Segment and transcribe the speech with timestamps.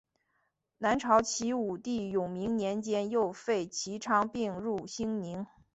[0.79, 5.45] 南朝齐武帝永明元年又废齐昌并入兴宁。